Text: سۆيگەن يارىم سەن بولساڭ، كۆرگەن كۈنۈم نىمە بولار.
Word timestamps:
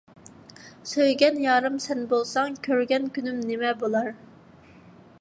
سۆيگەن 0.91 1.37
يارىم 1.43 1.77
سەن 1.85 2.01
بولساڭ، 2.15 2.57
كۆرگەن 2.69 3.09
كۈنۈم 3.19 3.47
نىمە 3.51 3.79
بولار. 3.85 4.13